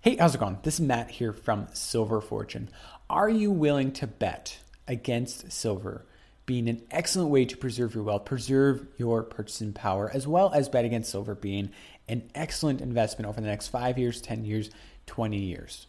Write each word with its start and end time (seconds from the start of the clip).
Hey, 0.00 0.14
how's 0.14 0.36
it 0.36 0.38
going? 0.38 0.58
This 0.62 0.74
is 0.74 0.80
Matt 0.80 1.10
here 1.10 1.32
from 1.32 1.66
Silver 1.72 2.20
Fortune. 2.20 2.70
Are 3.10 3.28
you 3.28 3.50
willing 3.50 3.90
to 3.94 4.06
bet 4.06 4.60
against 4.86 5.50
silver 5.50 6.06
being 6.46 6.68
an 6.68 6.82
excellent 6.92 7.30
way 7.30 7.44
to 7.44 7.56
preserve 7.56 7.96
your 7.96 8.04
wealth, 8.04 8.24
preserve 8.24 8.86
your 8.96 9.24
purchasing 9.24 9.72
power, 9.72 10.08
as 10.14 10.24
well 10.24 10.52
as 10.54 10.68
bet 10.68 10.84
against 10.84 11.10
silver 11.10 11.34
being 11.34 11.70
an 12.08 12.30
excellent 12.32 12.80
investment 12.80 13.28
over 13.28 13.40
the 13.40 13.48
next 13.48 13.68
five 13.68 13.98
years, 13.98 14.20
10 14.20 14.44
years, 14.44 14.70
20 15.06 15.36
years? 15.36 15.88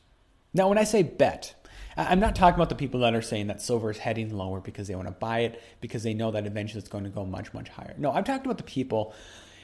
Now, 0.56 0.70
when 0.70 0.80
I 0.80 0.86
say 0.86 1.04
bet, 1.04 1.54
I'm 1.96 2.20
not 2.20 2.36
talking 2.36 2.56
about 2.56 2.70
the 2.70 2.76
people 2.76 3.02
that 3.02 3.14
are 3.14 3.22
saying 3.22 3.46
that 3.46 3.62
silver 3.62 3.92
is 3.92 4.00
heading 4.00 4.36
lower 4.36 4.60
because 4.60 4.88
they 4.88 4.96
want 4.96 5.08
to 5.08 5.12
buy 5.12 5.42
it 5.42 5.62
because 5.82 6.02
they 6.02 6.16
know 6.16 6.32
that 6.32 6.48
eventually 6.48 6.80
it's 6.80 6.90
going 6.90 7.04
to 7.04 7.12
go 7.12 7.26
much, 7.26 7.54
much 7.54 7.70
higher. 7.70 7.94
No, 8.00 8.12
I'm 8.12 8.24
talking 8.24 8.48
about 8.48 8.58
the 8.58 8.64
people 8.64 9.14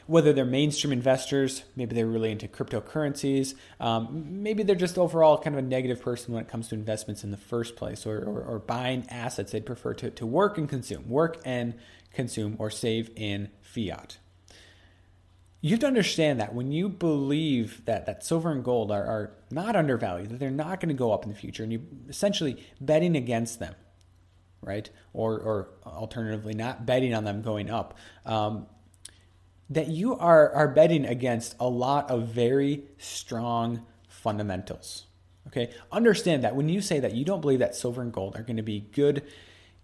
whether 0.07 0.33
they're 0.33 0.45
mainstream 0.45 0.93
investors, 0.93 1.63
maybe 1.75 1.95
they're 1.95 2.05
really 2.05 2.31
into 2.31 2.47
cryptocurrencies, 2.47 3.55
um, 3.79 4.43
maybe 4.43 4.61
they're 4.61 4.75
just 4.75 4.97
overall 4.97 5.37
kind 5.37 5.55
of 5.55 5.63
a 5.63 5.67
negative 5.67 6.01
person 6.01 6.33
when 6.33 6.43
it 6.43 6.47
comes 6.47 6.67
to 6.67 6.75
investments 6.75 7.23
in 7.23 7.31
the 7.31 7.37
first 7.37 7.75
place, 7.75 8.05
or, 8.05 8.19
or, 8.19 8.41
or 8.43 8.59
buying 8.59 9.05
assets 9.09 9.51
they'd 9.51 9.65
prefer 9.65 9.93
to, 9.93 10.11
to 10.11 10.25
work 10.25 10.57
and 10.57 10.69
consume, 10.69 11.09
work 11.09 11.39
and 11.43 11.73
consume, 12.13 12.55
or 12.59 12.69
save 12.69 13.09
in 13.15 13.49
fiat. 13.61 14.17
You 15.61 15.71
have 15.71 15.79
to 15.79 15.87
understand 15.87 16.39
that 16.39 16.53
when 16.53 16.71
you 16.71 16.87
believe 16.87 17.83
that, 17.85 18.05
that 18.05 18.23
silver 18.23 18.51
and 18.51 18.63
gold 18.63 18.91
are, 18.91 19.03
are 19.03 19.31
not 19.49 19.75
undervalued, 19.75 20.29
that 20.29 20.39
they're 20.39 20.51
not 20.51 20.79
going 20.79 20.89
to 20.89 20.95
go 20.95 21.11
up 21.11 21.23
in 21.23 21.31
the 21.31 21.35
future, 21.35 21.63
and 21.63 21.71
you're 21.71 21.81
essentially 22.07 22.63
betting 22.79 23.17
against 23.17 23.57
them, 23.57 23.73
right? 24.61 24.87
Or, 25.13 25.39
or 25.39 25.69
alternatively, 25.83 26.53
not 26.53 26.85
betting 26.85 27.15
on 27.15 27.23
them 27.23 27.41
going 27.41 27.71
up. 27.71 27.97
Um, 28.27 28.67
that 29.69 29.87
you 29.87 30.15
are, 30.15 30.51
are 30.51 30.67
betting 30.67 31.05
against 31.05 31.55
a 31.59 31.67
lot 31.67 32.09
of 32.09 32.27
very 32.27 32.83
strong 32.97 33.85
fundamentals. 34.07 35.05
Okay, 35.47 35.71
understand 35.91 36.43
that 36.43 36.55
when 36.55 36.69
you 36.69 36.81
say 36.81 36.99
that 36.99 37.13
you 37.13 37.23
don't 37.23 37.41
believe 37.41 37.59
that 37.59 37.75
silver 37.75 38.01
and 38.01 38.11
gold 38.11 38.35
are 38.35 38.43
going 38.43 38.57
to 38.57 38.63
be 38.63 38.79
good 38.79 39.23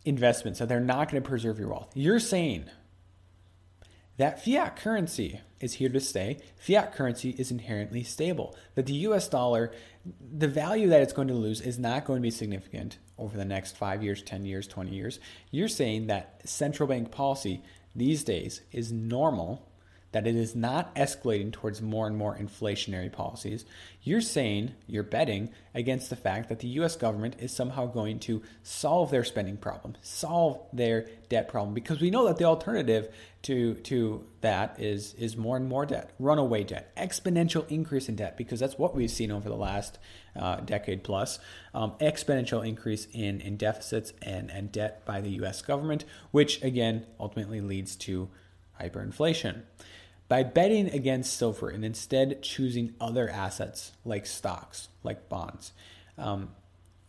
investments, 0.06 0.60
that 0.60 0.68
they're 0.68 0.80
not 0.80 1.10
going 1.10 1.22
to 1.22 1.30
preserve 1.30 1.60
your 1.60 1.70
wealth, 1.70 1.92
you're 1.94 2.20
saying 2.20 2.66
that 4.18 4.44
fiat 4.44 4.76
currency 4.76 5.42
is 5.60 5.74
here 5.74 5.90
to 5.90 6.00
stay. 6.00 6.40
Fiat 6.58 6.94
currency 6.94 7.32
is 7.38 7.52
inherently 7.52 8.04
stable. 8.04 8.56
That 8.76 8.88
the 8.88 8.94
US 8.94 9.28
dollar, 9.28 9.72
the 10.36 10.48
value 10.48 10.90
that 10.90 11.02
it's 11.02 11.14
going 11.14 11.28
to 11.28 11.34
lose 11.34 11.62
is 11.62 11.80
not 11.80 12.06
going 12.06 12.18
to 12.18 12.22
be 12.22 12.32
significant 12.32 12.98
over 13.18 13.38
the 13.38 13.46
next 13.46 13.78
five 13.78 14.04
years, 14.04 14.22
10 14.24 14.46
years, 14.46 14.68
20 14.68 14.92
years. 14.92 15.20
You're 15.52 15.68
saying 15.68 16.08
that 16.08 16.48
central 16.48 16.88
bank 16.88 17.12
policy 17.12 17.62
these 17.96 18.24
days 18.24 18.62
is 18.72 18.92
normal 18.92 19.68
that 20.12 20.28
it 20.28 20.36
is 20.36 20.56
not 20.56 20.94
escalating 20.96 21.52
towards 21.52 21.82
more 21.82 22.06
and 22.06 22.18
more 22.18 22.38
inflationary 22.38 23.12
policies, 23.12 23.66
you're 24.04 24.22
saying, 24.22 24.72
you're 24.88 25.04
betting 25.04 25.50
against 25.74 26.10
the 26.10 26.16
fact 26.16 26.50
that 26.50 26.60
the 26.60 26.68
US 26.70 26.96
government 26.96 27.36
is 27.40 27.52
somehow 27.52 27.86
going 27.86 28.20
to 28.20 28.42
solve 28.64 29.12
their 29.12 29.24
spending 29.24 29.58
problem, 29.58 29.96
solve 30.02 30.60
their 30.74 31.08
debt 31.30 31.48
problem, 31.48 31.74
because 31.74 32.02
we 32.02 32.10
know 32.10 32.28
that 32.28 32.38
the 32.38 32.44
alternative 32.44 33.14
to, 33.44 33.76
to 33.76 34.24
that 34.42 34.80
is, 34.80 35.14
is 35.14 35.38
more 35.38 35.56
and 35.56 35.68
more 35.68 35.86
debt, 35.86 36.12
runaway 36.20 36.64
debt, 36.64 36.96
exponential 36.98 37.70
increase 37.72 38.10
in 38.10 38.16
debt, 38.16 38.38
because 38.38 38.60
that's 38.60 38.78
what 38.78 38.96
we've 38.96 39.10
seen 39.10 39.32
over 39.32 39.48
the 39.48 39.56
last 39.56 39.98
uh, 40.36 40.58
decade 40.58 41.04
plus, 41.04 41.40
um, 41.74 41.94
exponential 42.02 42.66
increase 42.66 43.08
in, 43.14 43.40
in 43.42 43.56
deficits 43.56 44.14
and, 44.22 44.52
and 44.52 44.72
debt 44.72 45.06
by 45.06 45.22
the 45.22 45.30
US 45.42 45.62
government, 45.62 46.04
which 46.32 46.62
again 46.64 47.06
ultimately 47.20 47.62
leads 47.62 47.96
to 47.96 48.30
hyperinflation. 48.82 49.62
By 50.32 50.44
betting 50.44 50.88
against 50.92 51.36
silver 51.36 51.68
and 51.68 51.84
instead 51.84 52.42
choosing 52.42 52.94
other 53.02 53.28
assets 53.30 53.92
like 54.06 54.26
stocks, 54.26 54.88
like 55.04 55.28
bonds, 55.28 55.74
um, 56.18 56.52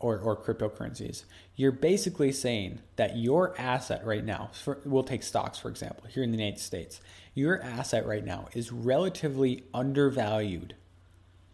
or, 0.01 0.19
or 0.19 0.37
cryptocurrencies, 0.37 1.23
you're 1.55 1.71
basically 1.71 2.33
saying 2.33 2.81
that 2.97 3.17
your 3.17 3.55
asset 3.57 4.05
right 4.05 4.25
now, 4.25 4.51
for, 4.53 4.81
we'll 4.85 5.05
take 5.05 5.23
stocks 5.23 5.57
for 5.57 5.69
example, 5.69 6.03
here 6.09 6.25
in 6.25 6.33
the 6.33 6.37
United 6.37 6.59
States, 6.59 7.01
your 7.33 7.63
asset 7.63 8.07
right 8.07 8.25
now 8.25 8.49
is 8.55 8.73
relatively 8.73 9.63
undervalued 9.73 10.75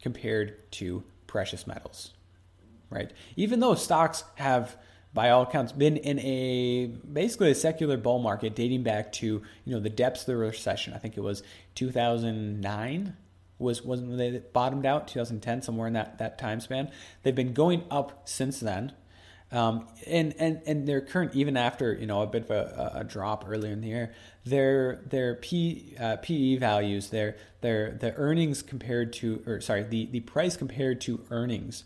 compared 0.01 0.73
to 0.73 1.05
precious 1.27 1.67
metals, 1.67 2.15
right? 2.89 3.11
Even 3.37 3.61
though 3.61 3.75
stocks 3.75 4.25
have 4.37 4.75
by 5.15 5.31
all 5.31 5.43
accounts, 5.43 5.73
been 5.73 5.97
in 5.97 6.19
a 6.21 6.87
basically 6.87 7.51
a 7.51 7.55
secular 7.55 7.97
bull 7.97 8.19
market 8.19 8.55
dating 8.55 8.83
back 8.83 9.13
to 9.13 9.43
you 9.65 9.75
know 9.75 9.81
the 9.81 9.91
depths 9.91 10.23
of 10.23 10.27
the 10.27 10.37
recession. 10.37 10.93
I 10.95 10.99
think 10.99 11.17
it 11.17 11.23
was 11.23 11.43
2009 11.75 13.17
was 13.59 13.83
was 13.83 14.01
when 14.01 14.17
they 14.17 14.39
bottomed 14.53 14.87
out 14.87 15.09
2010 15.09 15.63
somewhere 15.63 15.87
in 15.87 15.95
that 15.95 16.19
that 16.19 16.39
time 16.39 16.61
span. 16.61 16.91
They've 17.23 17.35
been 17.35 17.55
going 17.55 17.85
up 17.91 18.29
since 18.29 18.61
then. 18.61 18.93
Um, 19.51 19.89
and 20.07 20.35
and 20.39 20.61
and 20.67 20.87
their 20.87 21.01
current 21.01 21.35
even 21.35 21.57
after 21.57 21.95
you 21.95 22.07
know 22.07 22.21
a 22.21 22.27
bit 22.27 22.43
of 22.43 22.51
a, 22.51 22.93
a 22.97 23.05
drop 23.05 23.47
earlier 23.49 23.73
in 23.73 23.81
the 23.81 23.89
year, 23.89 24.13
their 24.45 25.01
their 25.07 25.37
P 25.37 25.95
uh, 25.99 26.17
PE 26.17 26.57
values, 26.57 27.09
their 27.09 27.37
their 27.63 27.93
the 27.93 28.15
earnings 28.15 28.63
compared 28.63 29.15
to 29.15 29.43
or 29.47 29.63
sorry 29.63 29.85
the 29.85 30.05
the 30.07 30.21
price 30.21 30.57
compared 30.57 31.01
to 31.03 31.25
earnings 31.31 31.85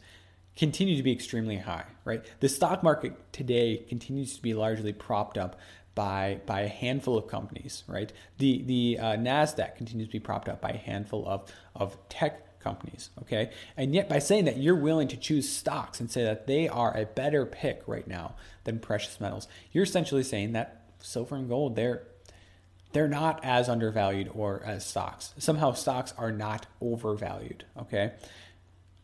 continue 0.56 0.96
to 0.96 1.02
be 1.02 1.12
extremely 1.12 1.56
high, 1.56 1.84
right? 2.04 2.24
The 2.40 2.48
stock 2.48 2.82
market 2.82 3.32
today 3.32 3.84
continues 3.88 4.34
to 4.36 4.42
be 4.42 4.54
largely 4.54 4.92
propped 4.92 5.38
up 5.38 5.58
by 5.94 6.40
by 6.46 6.62
a 6.62 6.68
handful 6.68 7.16
of 7.16 7.28
companies, 7.28 7.84
right? 7.86 8.12
The 8.38 8.62
the 8.62 8.98
uh, 8.98 9.04
Nasdaq 9.16 9.76
continues 9.76 10.08
to 10.08 10.12
be 10.12 10.20
propped 10.20 10.48
up 10.48 10.60
by 10.60 10.70
a 10.70 10.78
handful 10.78 11.26
of 11.28 11.52
of 11.74 11.96
tech 12.08 12.60
companies, 12.60 13.10
okay? 13.22 13.50
And 13.76 13.94
yet 13.94 14.08
by 14.08 14.20
saying 14.20 14.44
that 14.44 14.58
you're 14.58 14.76
willing 14.76 15.08
to 15.08 15.16
choose 15.16 15.50
stocks 15.50 16.00
and 16.00 16.10
say 16.10 16.22
that 16.22 16.46
they 16.46 16.68
are 16.68 16.96
a 16.96 17.06
better 17.06 17.44
pick 17.44 17.82
right 17.86 18.06
now 18.06 18.36
than 18.64 18.78
precious 18.78 19.20
metals, 19.20 19.48
you're 19.72 19.84
essentially 19.84 20.22
saying 20.22 20.52
that 20.52 20.84
silver 21.00 21.34
and 21.34 21.48
gold 21.48 21.74
they're 21.74 22.04
they're 22.92 23.08
not 23.08 23.40
as 23.42 23.68
undervalued 23.68 24.30
or 24.34 24.62
as 24.64 24.84
stocks. 24.84 25.34
Somehow 25.38 25.72
stocks 25.72 26.12
are 26.18 26.30
not 26.30 26.66
overvalued, 26.80 27.64
okay? 27.78 28.12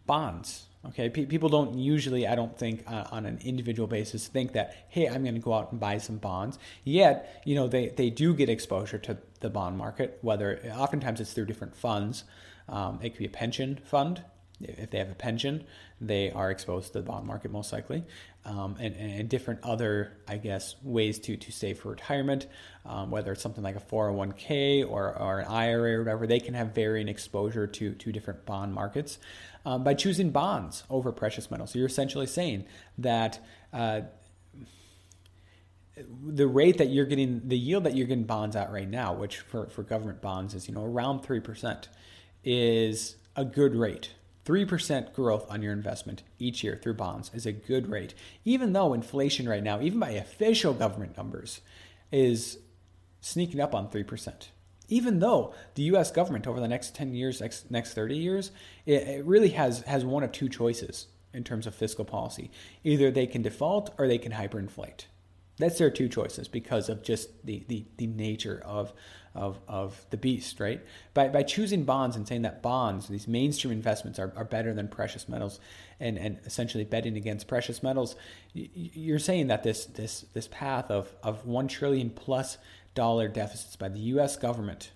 Bonds, 0.06 0.66
Okay, 0.90 1.10
P- 1.10 1.26
people 1.26 1.48
don't 1.48 1.74
usually, 1.74 2.26
I 2.26 2.34
don't 2.34 2.56
think, 2.56 2.82
uh, 2.90 3.04
on 3.10 3.26
an 3.26 3.38
individual 3.44 3.86
basis, 3.86 4.26
think 4.26 4.52
that, 4.52 4.86
hey, 4.88 5.06
I'm 5.06 5.22
going 5.22 5.34
to 5.34 5.40
go 5.40 5.52
out 5.52 5.70
and 5.70 5.80
buy 5.80 5.98
some 5.98 6.16
bonds. 6.16 6.58
Yet, 6.84 7.42
you 7.44 7.54
know, 7.54 7.68
they, 7.68 7.88
they 7.88 8.08
do 8.10 8.34
get 8.34 8.48
exposure 8.48 8.98
to 8.98 9.18
the 9.40 9.50
bond 9.50 9.76
market, 9.76 10.18
whether 10.22 10.60
oftentimes 10.74 11.20
it's 11.20 11.32
through 11.32 11.46
different 11.46 11.76
funds. 11.76 12.24
Um, 12.68 13.00
it 13.02 13.10
could 13.10 13.18
be 13.18 13.26
a 13.26 13.30
pension 13.30 13.78
fund. 13.84 14.22
If 14.60 14.90
they 14.90 14.98
have 14.98 15.10
a 15.10 15.14
pension, 15.14 15.64
they 16.00 16.30
are 16.30 16.50
exposed 16.50 16.88
to 16.88 16.92
the 16.94 17.02
bond 17.02 17.26
market 17.26 17.52
most 17.52 17.72
likely, 17.72 18.04
um, 18.44 18.76
and, 18.80 18.94
and, 18.96 19.28
different 19.28 19.60
other, 19.62 20.12
I 20.26 20.36
guess, 20.38 20.74
ways 20.82 21.18
to, 21.20 21.36
to 21.36 21.52
save 21.52 21.80
for 21.80 21.90
retirement, 21.90 22.46
um, 22.84 23.10
whether 23.10 23.32
it's 23.32 23.42
something 23.42 23.62
like 23.62 23.76
a 23.76 23.80
401k 23.80 24.88
or, 24.88 25.16
or 25.16 25.40
an 25.40 25.46
IRA 25.46 25.94
or 25.94 25.98
whatever, 26.00 26.26
they 26.26 26.40
can 26.40 26.54
have 26.54 26.74
varying 26.74 27.08
exposure 27.08 27.66
to, 27.66 27.94
to 27.94 28.12
different 28.12 28.46
bond 28.46 28.74
markets 28.74 29.18
um, 29.64 29.84
by 29.84 29.94
choosing 29.94 30.30
bonds 30.30 30.84
over 30.88 31.12
precious 31.12 31.50
metals. 31.50 31.72
So 31.72 31.78
you're 31.78 31.88
essentially 31.88 32.26
saying 32.26 32.64
that 32.98 33.38
uh, 33.72 34.02
the 36.24 36.46
rate 36.46 36.78
that 36.78 36.88
you're 36.88 37.06
getting, 37.06 37.48
the 37.48 37.58
yield 37.58 37.84
that 37.84 37.96
you're 37.96 38.06
getting 38.06 38.24
bonds 38.24 38.56
at 38.56 38.70
right 38.72 38.88
now, 38.88 39.12
which 39.12 39.38
for, 39.38 39.66
for 39.66 39.82
government 39.82 40.20
bonds 40.20 40.54
is 40.54 40.68
you 40.68 40.74
know 40.74 40.84
around 40.84 41.20
three 41.20 41.40
percent, 41.40 41.88
is 42.44 43.16
a 43.36 43.44
good 43.44 43.74
rate. 43.74 44.10
3% 44.48 45.12
growth 45.12 45.44
on 45.50 45.62
your 45.62 45.74
investment 45.74 46.22
each 46.38 46.64
year 46.64 46.80
through 46.82 46.94
bonds 46.94 47.30
is 47.34 47.44
a 47.44 47.52
good 47.52 47.90
rate. 47.90 48.14
Even 48.46 48.72
though 48.72 48.94
inflation 48.94 49.46
right 49.46 49.62
now, 49.62 49.80
even 49.80 50.00
by 50.00 50.10
official 50.10 50.72
government 50.72 51.16
numbers, 51.16 51.60
is 52.10 52.58
sneaking 53.20 53.60
up 53.60 53.74
on 53.74 53.88
3% 53.88 54.48
even 54.88 55.18
though 55.18 55.54
the 55.74 55.82
US 55.82 56.10
government 56.10 56.46
over 56.46 56.60
the 56.60 56.68
next 56.68 56.94
10 56.94 57.14
years, 57.14 57.40
next, 57.40 57.70
next 57.70 57.94
30 57.94 58.16
years, 58.16 58.50
it, 58.86 59.02
it 59.06 59.24
really 59.24 59.50
has, 59.50 59.82
has 59.82 60.04
one 60.04 60.22
of 60.22 60.32
two 60.32 60.48
choices 60.48 61.08
in 61.34 61.44
terms 61.44 61.66
of 61.66 61.74
fiscal 61.74 62.04
policy. 62.04 62.50
Either 62.84 63.10
they 63.10 63.26
can 63.26 63.42
default 63.42 63.94
or 63.98 64.08
they 64.08 64.18
can 64.18 64.32
hyperinflate. 64.32 65.04
That's 65.58 65.78
their 65.78 65.90
two 65.90 66.08
choices 66.08 66.48
because 66.48 66.88
of 66.88 67.02
just 67.02 67.44
the, 67.44 67.64
the, 67.68 67.84
the 67.98 68.06
nature 68.06 68.62
of, 68.64 68.92
of, 69.38 69.58
of 69.68 70.04
the 70.10 70.16
beast, 70.16 70.60
right? 70.60 70.80
By, 71.14 71.28
by 71.28 71.42
choosing 71.42 71.84
bonds 71.84 72.16
and 72.16 72.26
saying 72.26 72.42
that 72.42 72.62
bonds, 72.62 73.08
these 73.08 73.28
mainstream 73.28 73.72
investments, 73.72 74.18
are, 74.18 74.32
are 74.36 74.44
better 74.44 74.74
than 74.74 74.88
precious 74.88 75.28
metals, 75.28 75.60
and, 76.00 76.18
and 76.18 76.38
essentially 76.44 76.84
betting 76.84 77.16
against 77.16 77.46
precious 77.46 77.82
metals, 77.82 78.16
you're 78.52 79.18
saying 79.18 79.46
that 79.48 79.62
this 79.62 79.86
this 79.86 80.24
this 80.34 80.48
path 80.48 80.90
of 80.90 81.12
of 81.22 81.46
one 81.46 81.68
trillion 81.68 82.10
plus 82.10 82.58
dollar 82.94 83.28
deficits 83.28 83.76
by 83.76 83.88
the 83.88 84.00
U.S. 84.00 84.36
government 84.36 84.90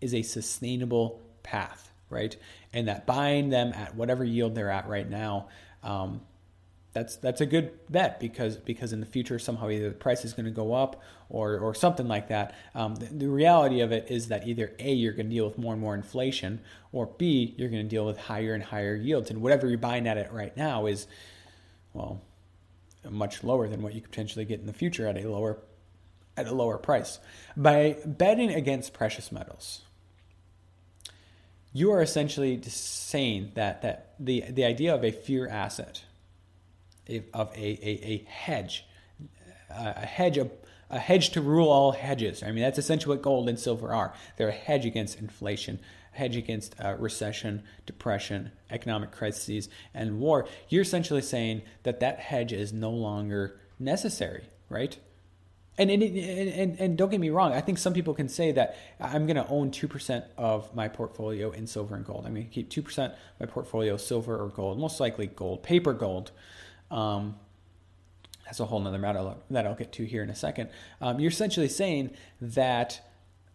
is 0.00 0.12
a 0.14 0.22
sustainable 0.22 1.22
path, 1.42 1.92
right? 2.10 2.36
And 2.72 2.88
that 2.88 3.06
buying 3.06 3.50
them 3.50 3.72
at 3.72 3.94
whatever 3.94 4.24
yield 4.24 4.54
they're 4.54 4.70
at 4.70 4.88
right 4.88 5.08
now. 5.08 5.48
Um, 5.82 6.22
that's 6.92 7.16
that's 7.16 7.40
a 7.40 7.46
good 7.46 7.72
bet 7.90 8.20
because 8.20 8.56
because 8.56 8.92
in 8.92 9.00
the 9.00 9.06
future 9.06 9.38
somehow 9.38 9.70
either 9.70 9.88
the 9.88 9.94
price 9.94 10.24
is 10.24 10.34
going 10.34 10.44
to 10.44 10.50
go 10.50 10.74
up 10.74 11.00
or 11.30 11.58
or 11.58 11.74
something 11.74 12.06
like 12.06 12.28
that. 12.28 12.54
Um, 12.74 12.96
the, 12.96 13.06
the, 13.06 13.28
reality 13.28 13.80
of 13.80 13.92
it 13.92 14.10
is 14.10 14.28
that 14.28 14.46
either 14.46 14.74
a 14.78 14.92
you're 14.92 15.14
going 15.14 15.30
to 15.30 15.34
deal 15.34 15.46
with 15.46 15.56
more 15.56 15.72
and 15.72 15.80
more 15.80 15.94
inflation, 15.94 16.60
or 16.92 17.06
b 17.06 17.54
you're 17.56 17.70
going 17.70 17.82
to 17.82 17.88
deal 17.88 18.04
with 18.04 18.18
higher 18.18 18.52
and 18.52 18.62
higher 18.62 18.94
yields, 18.94 19.30
and 19.30 19.40
whatever 19.40 19.66
you're 19.66 19.78
buying 19.78 20.06
at 20.06 20.18
it 20.18 20.30
right 20.32 20.54
now 20.56 20.84
is, 20.86 21.06
well, 21.94 22.20
much 23.08 23.42
lower 23.42 23.68
than 23.68 23.80
what 23.80 23.94
you 23.94 24.02
could 24.02 24.10
potentially 24.10 24.44
get 24.44 24.60
in 24.60 24.66
the 24.66 24.72
future 24.74 25.06
at 25.06 25.16
a 25.16 25.28
lower 25.28 25.58
at 26.36 26.46
a 26.46 26.54
lower 26.54 26.76
price. 26.76 27.18
By 27.56 27.96
betting 28.04 28.52
against 28.52 28.92
precious 28.92 29.32
metals, 29.32 29.80
you 31.72 31.90
are 31.90 32.02
essentially 32.02 32.60
saying 32.62 33.52
that 33.54 33.80
that 33.80 34.14
the 34.20 34.44
the 34.50 34.66
idea 34.66 34.94
of 34.94 35.02
a 35.04 35.10
fear 35.10 35.48
asset 35.48 36.02
of 37.32 37.50
a, 37.54 37.58
a, 37.58 38.00
a 38.04 38.24
hedge, 38.28 38.86
a 39.70 40.06
hedge, 40.06 40.38
a, 40.38 40.50
a 40.90 40.98
hedge 40.98 41.30
to 41.30 41.40
rule 41.40 41.68
all 41.68 41.92
hedges. 41.92 42.42
I 42.42 42.52
mean, 42.52 42.62
that's 42.62 42.78
essentially 42.78 43.16
what 43.16 43.22
gold 43.22 43.48
and 43.48 43.58
silver 43.58 43.92
are. 43.94 44.14
They're 44.36 44.48
a 44.48 44.52
hedge 44.52 44.84
against 44.84 45.18
inflation, 45.18 45.80
a 46.14 46.18
hedge 46.18 46.36
against 46.36 46.74
uh, 46.78 46.96
recession, 46.98 47.62
depression, 47.86 48.52
economic 48.70 49.10
crises, 49.10 49.68
and 49.94 50.20
war. 50.20 50.46
You're 50.68 50.82
essentially 50.82 51.22
saying 51.22 51.62
that 51.82 52.00
that 52.00 52.20
hedge 52.20 52.52
is 52.52 52.72
no 52.72 52.90
longer 52.90 53.58
necessary, 53.78 54.44
right? 54.68 54.96
And, 55.78 55.90
and, 55.90 56.02
and, 56.02 56.78
and, 56.78 56.98
don't 56.98 57.08
get 57.08 57.18
me 57.18 57.30
wrong, 57.30 57.52
I 57.52 57.62
think 57.62 57.78
some 57.78 57.94
people 57.94 58.12
can 58.12 58.28
say 58.28 58.52
that 58.52 58.76
I'm 59.00 59.26
going 59.26 59.36
to 59.36 59.48
own 59.48 59.70
2% 59.70 60.22
of 60.36 60.74
my 60.74 60.86
portfolio 60.88 61.50
in 61.50 61.66
silver 61.66 61.96
and 61.96 62.04
gold. 62.04 62.26
I'm 62.26 62.34
going 62.34 62.46
to 62.46 62.52
keep 62.52 62.68
2% 62.68 63.06
of 63.06 63.12
my 63.40 63.46
portfolio 63.46 63.96
silver 63.96 64.36
or 64.36 64.48
gold, 64.48 64.78
most 64.78 65.00
likely 65.00 65.28
gold, 65.28 65.62
paper 65.62 65.94
gold. 65.94 66.30
Um, 66.92 67.36
that's 68.44 68.60
a 68.60 68.66
whole 68.66 68.80
nother 68.80 68.98
matter 68.98 69.34
that 69.50 69.66
I'll 69.66 69.74
get 69.74 69.92
to 69.92 70.04
here 70.04 70.22
in 70.22 70.28
a 70.28 70.34
second. 70.34 70.68
Um, 71.00 71.18
you're 71.18 71.30
essentially 71.30 71.68
saying 71.68 72.10
that 72.40 73.00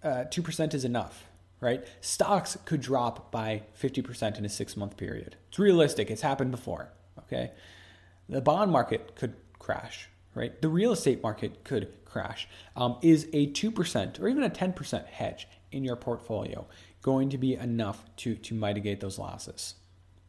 uh, 0.04 0.26
2% 0.30 0.74
is 0.74 0.84
enough, 0.84 1.26
right? 1.62 1.86
Stocks 2.02 2.58
could 2.66 2.82
drop 2.82 3.32
by 3.32 3.64
50% 3.80 4.40
in 4.40 4.46
a 4.46 4.50
six 4.50 4.76
month 4.76 4.98
period. 4.98 5.36
It's 5.50 5.60
realistic, 5.60 6.10
it's 6.10 6.22
happened 6.22 6.52
before, 6.52 6.90
okay? 7.20 7.52
The 8.28 8.42
bond 8.42 8.72
market 8.72 9.16
could 9.16 9.36
crash, 9.60 10.10
right? 10.34 10.60
The 10.62 10.70
real 10.70 10.94
estate 10.94 11.22
market 11.22 11.64
could 11.64 11.90
crash. 12.06 12.48
Um, 12.76 12.98
is 13.04 13.28
a 13.34 13.52
2% 13.52 14.20
or 14.20 14.28
even 14.28 14.44
a 14.44 14.50
10% 14.50 15.06
hedge 15.06 15.48
in 15.72 15.84
your 15.84 15.96
portfolio 15.96 16.66
going 17.04 17.30
to 17.30 17.38
be 17.38 17.54
enough 17.54 18.04
to, 18.18 18.36
to 18.36 18.56
mitigate 18.56 19.00
those 19.00 19.20
losses? 19.20 19.76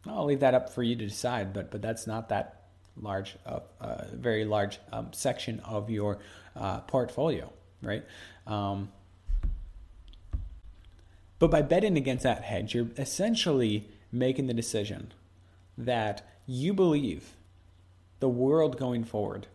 I'll 0.07 0.27
leave 0.27 0.41
that 0.41 0.55
up 0.55 0.69
for 0.71 0.83
you 0.83 0.95
to 0.97 1.07
decide, 1.07 1.55
but, 1.55 1.71
but 1.71 1.81
that's 1.81 2.07
not 2.07 2.29
that 2.29 2.68
large, 3.01 3.37
uh, 3.47 3.61
uh, 3.81 4.05
very 4.13 4.45
large 4.45 4.79
um, 4.93 5.13
section 5.13 5.61
of 5.61 5.91
your 5.91 6.19
uh, 6.57 6.81
portfolio, 6.81 7.53
right? 7.83 8.05
Um, 8.47 8.91
but 11.39 11.51
by 11.51 11.63
betting 11.63 11.97
against 11.97 12.25
that 12.25 12.43
hedge, 12.43 12.75
you're 12.75 12.89
essentially 12.97 13.89
making 14.11 14.47
the 14.47 14.55
decision 14.55 15.13
that 15.77 16.27
you 16.47 16.75
believe 16.75 17.35
the 18.21 18.29
world 18.29 18.79
going 18.79 19.05
forward 19.05 19.47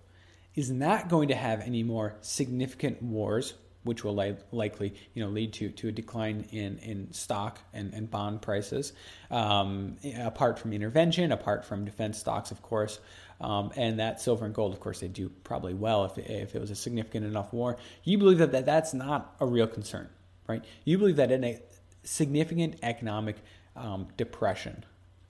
is 0.56 0.70
not 0.70 1.10
going 1.10 1.28
to 1.28 1.36
have 1.36 1.62
any 1.62 1.84
more 1.84 2.16
significant 2.22 3.02
wars 3.02 3.56
which 3.84 4.04
will 4.04 4.16
li- 4.16 4.36
likely 4.52 4.94
you 5.14 5.24
know 5.24 5.30
lead 5.30 5.54
to 5.54 5.70
to 5.70 5.88
a 5.90 5.92
decline 5.92 6.46
in 6.52 6.78
in 6.80 7.12
stock 7.14 7.60
and, 7.74 7.94
and 7.94 8.10
bond 8.10 8.42
prices. 8.42 8.94
Um, 9.32 9.98
apart 10.20 10.60
from 10.60 10.74
intervention, 10.74 11.32
apart 11.32 11.66
from 11.66 11.86
defense 11.86 12.18
stocks, 12.18 12.52
of 12.52 12.62
course, 12.62 13.00
um, 13.42 13.72
and 13.76 14.00
that 14.00 14.22
silver 14.22 14.46
and 14.46 14.54
gold, 14.54 14.74
of 14.74 14.80
course, 14.80 15.00
they 15.00 15.08
do 15.08 15.30
probably 15.44 15.74
well 15.74 16.06
if 16.06 16.18
if 16.18 16.56
it 16.56 16.60
was 16.60 16.72
a 16.72 16.76
significant 16.76 17.26
enough 17.26 17.54
war. 17.54 17.78
You 18.04 18.18
believe 18.18 18.40
that, 18.40 18.52
that 18.52 18.66
that's 18.66 18.94
not 18.94 19.36
a 19.40 19.46
real 19.46 19.68
concern, 19.68 20.10
right? 20.48 20.64
You 20.86 20.98
believe 20.98 21.18
that 21.18 21.32
in 21.32 21.44
a 21.44 21.62
significant 22.04 22.76
economic 22.84 23.38
um, 23.76 24.08
depression 24.18 24.84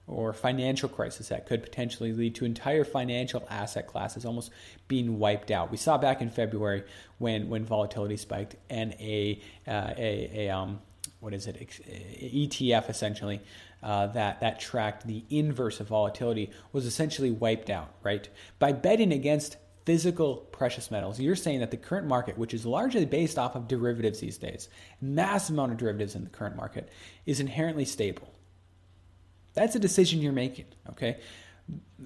or 0.07 0.33
financial 0.33 0.89
crisis 0.89 1.29
that 1.29 1.45
could 1.45 1.63
potentially 1.63 2.11
lead 2.11 2.35
to 2.35 2.45
entire 2.45 2.83
financial 2.83 3.45
asset 3.49 3.87
classes 3.87 4.25
almost 4.25 4.51
being 4.87 5.17
wiped 5.17 5.49
out. 5.49 5.71
We 5.71 5.77
saw 5.77 5.97
back 5.97 6.21
in 6.21 6.29
February 6.29 6.83
when 7.19 7.49
when 7.49 7.65
volatility 7.65 8.17
spiked 8.17 8.55
and 8.69 8.93
a 8.99 9.41
uh, 9.67 9.93
a, 9.97 10.47
a 10.47 10.49
um, 10.49 10.81
what 11.19 11.33
is 11.33 11.47
it 11.47 11.57
ETF 11.59 12.89
essentially 12.89 13.39
uh, 13.81 14.07
that 14.07 14.41
that 14.41 14.59
tracked 14.59 15.07
the 15.07 15.23
inverse 15.29 15.79
of 15.79 15.87
volatility 15.87 16.51
was 16.73 16.85
essentially 16.85 17.31
wiped 17.31 17.69
out. 17.69 17.93
Right 18.03 18.27
by 18.59 18.73
betting 18.73 19.13
against 19.13 19.57
physical 19.85 20.37
precious 20.37 20.91
metals. 20.91 21.19
You're 21.19 21.35
saying 21.35 21.59
that 21.59 21.71
the 21.71 21.77
current 21.77 22.07
market, 22.07 22.37
which 22.37 22.53
is 22.53 22.65
largely 22.65 23.05
based 23.05 23.37
off 23.37 23.55
of 23.55 23.67
derivatives 23.67 24.19
these 24.19 24.37
days, 24.37 24.69
mass 25.01 25.49
amount 25.49 25.73
of 25.73 25.77
derivatives 25.77 26.15
in 26.15 26.23
the 26.23 26.29
current 26.29 26.55
market, 26.55 26.89
is 27.25 27.41
inherently 27.41 27.83
stable. 27.83 28.32
That's 29.53 29.75
a 29.75 29.79
decision 29.79 30.21
you're 30.21 30.33
making, 30.33 30.65
okay? 30.89 31.17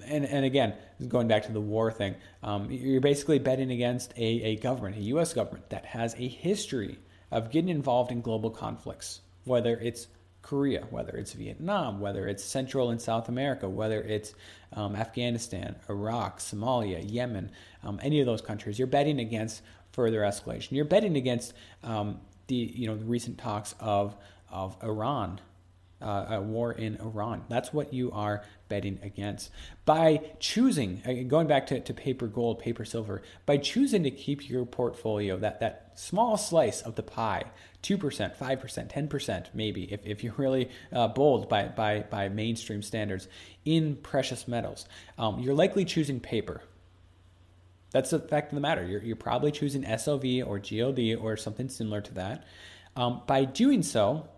And, 0.06 0.24
and 0.24 0.44
again, 0.44 0.74
going 1.08 1.28
back 1.28 1.44
to 1.44 1.52
the 1.52 1.60
war 1.60 1.90
thing, 1.90 2.14
um, 2.42 2.70
you're 2.70 3.00
basically 3.00 3.38
betting 3.38 3.70
against 3.70 4.12
a, 4.16 4.22
a 4.22 4.56
government, 4.56 4.96
a 4.96 5.00
U.S. 5.00 5.32
government 5.32 5.70
that 5.70 5.86
has 5.86 6.14
a 6.14 6.28
history 6.28 6.98
of 7.30 7.50
getting 7.50 7.68
involved 7.68 8.12
in 8.12 8.20
global 8.20 8.50
conflicts, 8.50 9.20
whether 9.44 9.76
it's 9.76 10.06
Korea, 10.42 10.86
whether 10.90 11.16
it's 11.16 11.32
Vietnam, 11.32 12.00
whether 12.00 12.26
it's 12.26 12.44
Central 12.44 12.90
and 12.90 13.00
South 13.00 13.28
America, 13.28 13.68
whether 13.68 14.00
it's 14.00 14.34
um, 14.72 14.94
Afghanistan, 14.94 15.76
Iraq, 15.90 16.38
Somalia, 16.38 17.04
Yemen, 17.04 17.50
um, 17.82 17.98
any 18.02 18.20
of 18.20 18.26
those 18.26 18.40
countries. 18.40 18.78
You're 18.78 18.86
betting 18.86 19.18
against 19.18 19.62
further 19.92 20.20
escalation. 20.20 20.72
You're 20.72 20.84
betting 20.84 21.16
against 21.16 21.54
um, 21.82 22.20
the 22.46 22.54
you 22.54 22.86
know 22.86 22.96
the 22.96 23.04
recent 23.04 23.38
talks 23.38 23.74
of 23.80 24.16
of 24.50 24.76
Iran 24.82 25.40
uh, 26.00 26.26
a 26.30 26.40
war 26.40 26.72
in 26.72 26.96
Iran. 27.00 27.44
That's 27.48 27.72
what 27.72 27.92
you 27.92 28.12
are 28.12 28.44
betting 28.68 29.00
against. 29.02 29.50
By 29.84 30.20
choosing, 30.38 31.02
uh, 31.06 31.28
going 31.28 31.46
back 31.46 31.66
to, 31.68 31.80
to 31.80 31.94
paper 31.94 32.26
gold, 32.26 32.60
paper 32.60 32.84
silver, 32.84 33.22
by 33.46 33.56
choosing 33.56 34.04
to 34.04 34.10
keep 34.10 34.48
your 34.48 34.64
portfolio, 34.64 35.38
that, 35.38 35.60
that 35.60 35.92
small 35.96 36.36
slice 36.36 36.82
of 36.82 36.94
the 36.94 37.02
pie, 37.02 37.44
2%, 37.82 37.98
5%, 38.36 38.92
10%, 38.92 39.46
maybe, 39.54 39.92
if, 39.92 40.04
if 40.04 40.22
you're 40.22 40.34
really 40.36 40.70
uh, 40.92 41.08
bold 41.08 41.48
by, 41.48 41.64
by, 41.64 42.00
by 42.00 42.28
mainstream 42.28 42.82
standards, 42.82 43.28
in 43.64 43.96
precious 43.96 44.46
metals, 44.46 44.86
um, 45.18 45.40
you're 45.40 45.54
likely 45.54 45.84
choosing 45.84 46.20
paper. 46.20 46.62
That's 47.90 48.10
the 48.10 48.18
fact 48.18 48.52
of 48.52 48.54
the 48.54 48.60
matter. 48.60 48.84
You're, 48.84 49.02
you're 49.02 49.16
probably 49.16 49.50
choosing 49.50 49.82
SLV 49.82 50.46
or 50.46 50.58
GLD 50.58 51.20
or 51.20 51.36
something 51.36 51.68
similar 51.68 52.00
to 52.02 52.14
that. 52.14 52.44
Um, 52.96 53.22
by 53.26 53.44
doing 53.44 53.82
so, 53.82 54.28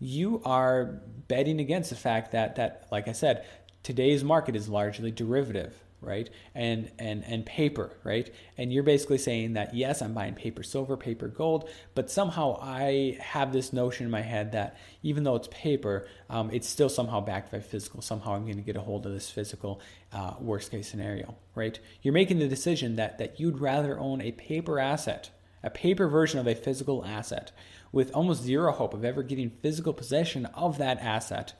you 0.00 0.40
are 0.44 1.00
betting 1.28 1.60
against 1.60 1.90
the 1.90 1.96
fact 1.96 2.32
that 2.32 2.56
that 2.56 2.88
like 2.90 3.06
I 3.06 3.12
said, 3.12 3.44
today's 3.82 4.24
market 4.24 4.56
is 4.56 4.68
largely 4.68 5.10
derivative, 5.10 5.74
right? 6.00 6.28
And 6.54 6.90
and 6.98 7.22
and 7.24 7.44
paper, 7.44 7.92
right? 8.02 8.32
And 8.56 8.72
you're 8.72 8.82
basically 8.82 9.18
saying 9.18 9.52
that 9.52 9.74
yes, 9.74 10.00
I'm 10.00 10.14
buying 10.14 10.34
paper 10.34 10.62
silver, 10.62 10.96
paper 10.96 11.28
gold, 11.28 11.68
but 11.94 12.10
somehow 12.10 12.58
I 12.60 13.18
have 13.20 13.52
this 13.52 13.72
notion 13.72 14.06
in 14.06 14.10
my 14.10 14.22
head 14.22 14.52
that 14.52 14.78
even 15.02 15.22
though 15.22 15.36
it's 15.36 15.48
paper, 15.48 16.06
um, 16.30 16.50
it's 16.50 16.68
still 16.68 16.88
somehow 16.88 17.20
backed 17.20 17.52
by 17.52 17.60
physical. 17.60 18.00
Somehow 18.00 18.34
I'm 18.34 18.44
going 18.44 18.56
to 18.56 18.62
get 18.62 18.76
a 18.76 18.80
hold 18.80 19.06
of 19.06 19.12
this 19.12 19.30
physical 19.30 19.80
uh, 20.12 20.34
worst 20.40 20.70
case 20.70 20.88
scenario, 20.88 21.36
right? 21.54 21.78
You're 22.02 22.14
making 22.14 22.38
the 22.38 22.48
decision 22.48 22.96
that 22.96 23.18
that 23.18 23.38
you'd 23.38 23.60
rather 23.60 23.98
own 23.98 24.22
a 24.22 24.32
paper 24.32 24.78
asset, 24.78 25.30
a 25.62 25.70
paper 25.70 26.08
version 26.08 26.38
of 26.38 26.46
a 26.46 26.54
physical 26.54 27.04
asset 27.04 27.52
with 27.92 28.14
almost 28.14 28.42
zero 28.42 28.72
hope 28.72 28.94
of 28.94 29.04
ever 29.04 29.22
getting 29.22 29.50
physical 29.50 29.92
possession 29.92 30.46
of 30.46 30.78
that 30.78 30.98
asset. 31.00 31.54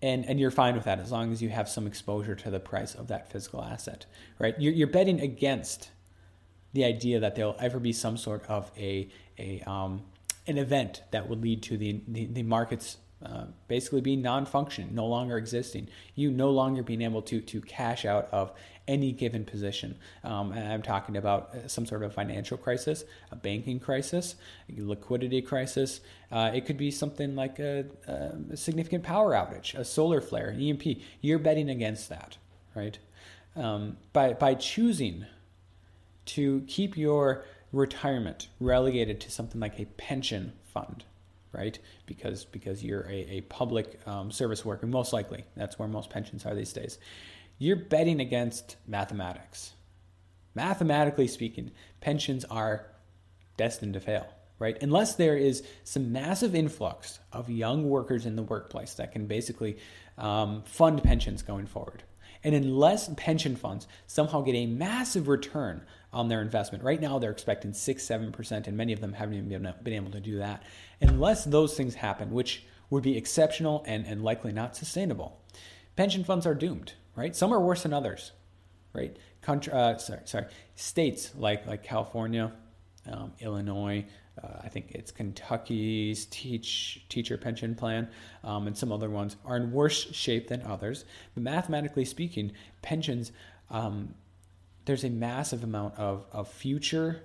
And, 0.00 0.24
and 0.26 0.40
you're 0.40 0.50
fine 0.50 0.74
with 0.74 0.84
that 0.84 0.98
as 0.98 1.12
long 1.12 1.30
as 1.30 1.40
you 1.40 1.48
have 1.50 1.68
some 1.68 1.86
exposure 1.86 2.34
to 2.34 2.50
the 2.50 2.58
price 2.58 2.94
of 2.94 3.06
that 3.08 3.30
physical 3.30 3.62
asset, 3.62 4.06
right? 4.38 4.54
You're, 4.58 4.72
you're 4.72 4.88
betting 4.88 5.20
against 5.20 5.90
the 6.72 6.84
idea 6.84 7.20
that 7.20 7.36
there'll 7.36 7.56
ever 7.60 7.78
be 7.78 7.92
some 7.92 8.16
sort 8.16 8.44
of 8.48 8.70
a, 8.76 9.08
a 9.38 9.60
um, 9.62 10.02
an 10.46 10.58
event 10.58 11.02
that 11.12 11.28
would 11.28 11.40
lead 11.40 11.62
to 11.62 11.76
the, 11.76 12.00
the, 12.08 12.26
the 12.26 12.42
markets 12.42 12.96
uh, 13.24 13.44
basically 13.68 14.00
being 14.00 14.20
non-function, 14.20 14.92
no 14.92 15.06
longer 15.06 15.36
existing. 15.36 15.88
You 16.16 16.32
no 16.32 16.50
longer 16.50 16.82
being 16.82 17.02
able 17.02 17.22
to 17.22 17.40
to 17.40 17.60
cash 17.60 18.04
out 18.04 18.28
of 18.32 18.52
any 18.88 19.12
given 19.12 19.44
position. 19.44 19.96
Um, 20.24 20.52
and 20.52 20.72
I'm 20.72 20.82
talking 20.82 21.16
about 21.16 21.54
uh, 21.54 21.68
some 21.68 21.86
sort 21.86 22.02
of 22.02 22.14
financial 22.14 22.56
crisis, 22.56 23.04
a 23.30 23.36
banking 23.36 23.78
crisis, 23.78 24.34
a 24.68 24.82
liquidity 24.82 25.42
crisis. 25.42 26.00
Uh, 26.30 26.50
it 26.54 26.66
could 26.66 26.76
be 26.76 26.90
something 26.90 27.36
like 27.36 27.58
a, 27.58 27.84
a, 28.06 28.56
significant 28.56 29.04
power 29.04 29.32
outage, 29.32 29.74
a 29.74 29.84
solar 29.84 30.20
flare, 30.20 30.48
an 30.48 30.60
EMP. 30.60 30.98
You're 31.20 31.38
betting 31.38 31.70
against 31.70 32.08
that, 32.08 32.36
right? 32.74 32.98
Um, 33.54 33.98
by 34.12 34.32
by 34.32 34.54
choosing 34.54 35.26
to 36.24 36.62
keep 36.66 36.96
your 36.96 37.44
retirement 37.72 38.48
relegated 38.60 39.20
to 39.20 39.30
something 39.30 39.60
like 39.60 39.78
a 39.78 39.84
pension 39.84 40.52
fund 40.64 41.04
right? 41.52 41.78
Because 42.06 42.44
because 42.44 42.82
you're 42.82 43.06
a, 43.08 43.26
a 43.30 43.40
public 43.42 44.00
um, 44.06 44.30
service 44.30 44.64
worker, 44.64 44.86
most 44.86 45.12
likely 45.12 45.44
that's 45.56 45.78
where 45.78 45.88
most 45.88 46.10
pensions 46.10 46.44
are 46.46 46.54
these 46.54 46.72
days. 46.72 46.98
You're 47.58 47.76
betting 47.76 48.20
against 48.20 48.76
mathematics. 48.86 49.72
Mathematically 50.54 51.28
speaking, 51.28 51.70
pensions 52.00 52.44
are 52.46 52.86
destined 53.56 53.94
to 53.94 54.00
fail, 54.00 54.26
right? 54.58 54.76
Unless 54.82 55.16
there 55.16 55.36
is 55.36 55.62
some 55.84 56.12
massive 56.12 56.54
influx 56.54 57.20
of 57.32 57.48
young 57.48 57.88
workers 57.88 58.26
in 58.26 58.36
the 58.36 58.42
workplace 58.42 58.94
that 58.94 59.12
can 59.12 59.26
basically 59.26 59.78
um, 60.18 60.62
fund 60.64 61.02
pensions 61.02 61.42
going 61.42 61.66
forward. 61.66 62.02
And 62.44 62.54
unless 62.54 63.08
pension 63.16 63.54
funds 63.54 63.86
somehow 64.06 64.40
get 64.40 64.54
a 64.54 64.66
massive 64.66 65.28
return 65.28 65.82
on 66.12 66.28
their 66.28 66.42
investment, 66.42 66.82
right 66.82 67.00
now 67.00 67.18
they're 67.18 67.30
expecting 67.30 67.72
6 67.72 68.04
7%, 68.04 68.66
and 68.66 68.76
many 68.76 68.92
of 68.92 69.00
them 69.00 69.12
haven't 69.12 69.34
even 69.34 69.74
been 69.82 69.94
able 69.94 70.10
to 70.10 70.20
do 70.20 70.38
that. 70.38 70.64
Unless 71.00 71.44
those 71.44 71.76
things 71.76 71.94
happen, 71.94 72.32
which 72.32 72.64
would 72.90 73.02
be 73.02 73.16
exceptional 73.16 73.84
and, 73.86 74.06
and 74.06 74.22
likely 74.24 74.52
not 74.52 74.76
sustainable, 74.76 75.40
pension 75.96 76.24
funds 76.24 76.46
are 76.46 76.54
doomed, 76.54 76.94
right? 77.16 77.34
Some 77.34 77.52
are 77.52 77.60
worse 77.60 77.82
than 77.82 77.92
others, 77.92 78.32
right? 78.92 79.16
Country, 79.40 79.72
uh, 79.72 79.98
sorry, 79.98 80.20
sorry, 80.24 80.46
states 80.74 81.32
like, 81.36 81.66
like 81.66 81.82
California, 81.82 82.52
um, 83.10 83.32
Illinois, 83.40 84.04
uh, 84.42 84.60
I 84.62 84.68
think 84.68 84.92
it's 84.92 85.10
Kentucky's 85.10 86.26
teach 86.26 87.04
teacher 87.08 87.36
pension 87.36 87.74
plan, 87.74 88.08
um, 88.44 88.66
and 88.66 88.76
some 88.76 88.90
other 88.90 89.10
ones 89.10 89.36
are 89.44 89.56
in 89.56 89.72
worse 89.72 90.12
shape 90.14 90.48
than 90.48 90.62
others. 90.62 91.04
But 91.34 91.42
mathematically 91.42 92.04
speaking, 92.04 92.52
pensions 92.80 93.32
um, 93.70 94.14
there's 94.84 95.04
a 95.04 95.10
massive 95.10 95.62
amount 95.64 95.98
of, 95.98 96.26
of 96.32 96.48
future 96.48 97.22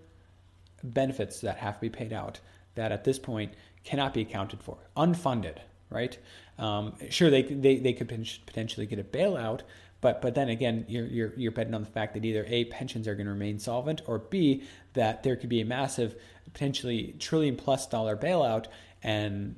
benefits 0.83 1.41
that 1.41 1.57
have 1.57 1.75
to 1.75 1.81
be 1.81 1.89
paid 1.89 2.13
out 2.13 2.39
that 2.75 2.91
at 2.91 3.03
this 3.03 3.19
point 3.19 3.53
cannot 3.83 4.13
be 4.13 4.21
accounted 4.21 4.61
for, 4.61 4.77
unfunded, 4.95 5.57
right? 5.89 6.17
Um, 6.57 6.95
sure, 7.09 7.29
they, 7.29 7.43
they, 7.43 7.77
they 7.77 7.93
could 7.93 8.07
potentially 8.07 8.85
get 8.85 8.99
a 8.99 9.03
bailout, 9.03 9.61
but 10.01 10.21
but 10.21 10.35
then 10.35 10.49
again, 10.49 10.85
you're, 10.87 11.05
you're, 11.05 11.33
you're 11.37 11.51
betting 11.51 11.73
on 11.73 11.81
the 11.81 11.89
fact 11.89 12.13
that 12.15 12.25
either 12.25 12.45
A, 12.47 12.65
pensions 12.65 13.07
are 13.07 13.15
going 13.15 13.25
to 13.27 13.31
remain 13.31 13.59
solvent, 13.59 14.01
or 14.07 14.19
B, 14.19 14.63
that 14.93 15.23
there 15.23 15.35
could 15.35 15.49
be 15.49 15.61
a 15.61 15.65
massive, 15.65 16.15
potentially 16.45 17.15
trillion 17.19 17.55
plus 17.55 17.87
dollar 17.87 18.17
bailout 18.17 18.65
and 19.03 19.55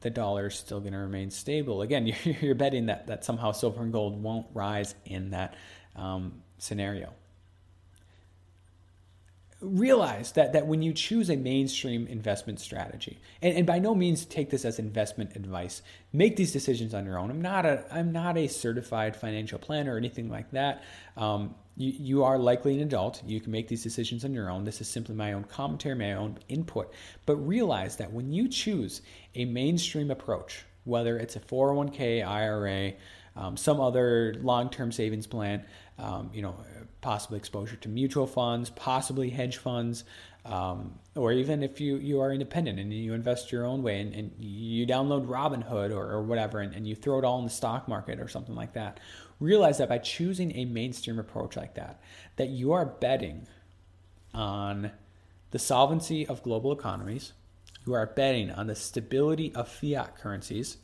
the 0.00 0.10
dollar 0.10 0.46
is 0.46 0.54
still 0.54 0.80
going 0.80 0.92
to 0.92 0.98
remain 0.98 1.30
stable. 1.30 1.82
Again, 1.82 2.06
you're, 2.24 2.36
you're 2.40 2.54
betting 2.54 2.86
that, 2.86 3.06
that 3.06 3.24
somehow 3.24 3.52
silver 3.52 3.82
and 3.82 3.92
gold 3.92 4.22
won't 4.22 4.46
rise 4.54 4.94
in 5.04 5.30
that 5.30 5.54
um, 5.94 6.42
scenario 6.58 7.12
realize 9.60 10.32
that 10.32 10.52
that 10.52 10.66
when 10.66 10.82
you 10.82 10.92
choose 10.92 11.30
a 11.30 11.36
mainstream 11.36 12.06
investment 12.08 12.60
strategy 12.60 13.18
and, 13.40 13.56
and 13.56 13.66
by 13.66 13.78
no 13.78 13.94
means 13.94 14.26
take 14.26 14.50
this 14.50 14.66
as 14.66 14.78
investment 14.78 15.34
advice 15.34 15.80
make 16.12 16.36
these 16.36 16.52
decisions 16.52 16.92
on 16.92 17.06
your 17.06 17.18
own. 17.18 17.30
I'm 17.30 17.40
not 17.40 17.64
a 17.64 17.84
i'm 17.90 18.12
not 18.12 18.36
a 18.36 18.48
certified 18.48 19.16
financial 19.16 19.58
planner 19.58 19.94
or 19.94 19.96
anything 19.98 20.28
like 20.28 20.50
that. 20.50 20.82
Um, 21.16 21.54
you, 21.78 21.92
you 21.92 22.24
are 22.24 22.38
likely 22.38 22.74
an 22.74 22.82
adult. 22.82 23.22
You 23.26 23.40
can 23.40 23.52
make 23.52 23.68
these 23.68 23.82
decisions 23.82 24.24
on 24.24 24.32
your 24.32 24.50
own. 24.50 24.64
This 24.64 24.80
is 24.80 24.88
simply 24.88 25.14
my 25.14 25.32
own 25.32 25.44
commentary 25.44 25.94
my 25.94 26.12
own 26.12 26.38
input. 26.48 26.92
But 27.24 27.36
realize 27.36 27.96
that 27.96 28.12
when 28.12 28.32
you 28.32 28.48
choose 28.48 29.00
a 29.34 29.46
mainstream 29.46 30.10
approach 30.10 30.64
whether 30.84 31.18
it's 31.18 31.36
a 31.36 31.40
401k 31.40 32.26
ira 32.26 32.92
um, 33.36 33.56
some 33.56 33.80
other 33.80 34.34
long-term 34.40 34.92
savings 34.92 35.26
plan 35.26 35.64
um, 35.98 36.30
you 36.32 36.42
know 36.42 36.56
possibly 37.00 37.38
exposure 37.38 37.76
to 37.76 37.88
mutual 37.88 38.26
funds, 38.26 38.70
possibly 38.70 39.30
hedge 39.30 39.58
funds, 39.58 40.02
um, 40.44 40.98
or 41.14 41.32
even 41.32 41.62
if 41.62 41.80
you, 41.80 41.96
you 41.98 42.20
are 42.20 42.32
independent 42.32 42.80
and 42.80 42.92
you 42.92 43.14
invest 43.14 43.52
your 43.52 43.64
own 43.64 43.82
way 43.82 44.00
and, 44.00 44.12
and 44.12 44.32
you 44.40 44.86
download 44.86 45.26
Robinhood 45.26 45.90
or, 45.90 46.04
or 46.10 46.22
whatever 46.22 46.60
and, 46.60 46.74
and 46.74 46.86
you 46.86 46.94
throw 46.94 47.18
it 47.18 47.24
all 47.24 47.38
in 47.38 47.44
the 47.44 47.50
stock 47.50 47.86
market 47.86 48.18
or 48.18 48.26
something 48.26 48.54
like 48.54 48.72
that. 48.72 48.98
Realize 49.38 49.78
that 49.78 49.88
by 49.88 49.98
choosing 49.98 50.56
a 50.56 50.64
mainstream 50.64 51.18
approach 51.18 51.56
like 51.56 51.74
that, 51.74 52.00
that 52.36 52.48
you 52.48 52.72
are 52.72 52.86
betting 52.86 53.46
on 54.34 54.90
the 55.50 55.58
solvency 55.60 56.26
of 56.26 56.42
global 56.42 56.72
economies, 56.72 57.34
you 57.86 57.94
are 57.94 58.06
betting 58.06 58.50
on 58.50 58.66
the 58.66 58.74
stability 58.74 59.54
of 59.54 59.68
fiat 59.68 60.16
currencies, 60.16 60.78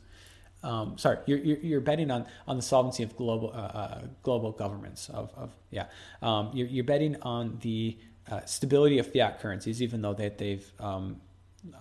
um, 0.63 0.97
sorry, 0.97 1.17
you're, 1.25 1.39
you're, 1.39 1.81
betting 1.81 2.09
on, 2.09 2.25
on 2.47 2.55
the 2.55 2.61
solvency 2.61 3.03
of 3.03 3.15
global 3.17 3.51
uh, 3.53 3.57
uh, 3.57 4.01
global 4.23 4.51
governments. 4.51 5.09
Of, 5.09 5.31
of 5.35 5.51
yeah, 5.71 5.87
um, 6.21 6.51
you're, 6.53 6.67
you're, 6.67 6.85
betting 6.85 7.17
on 7.21 7.57
the 7.61 7.97
uh, 8.31 8.45
stability 8.45 8.97
of 8.97 9.11
fiat 9.11 9.41
currencies, 9.41 9.81
even 9.81 10.01
though 10.01 10.13
that 10.13 10.37
they've 10.37 10.71
um, 10.79 11.19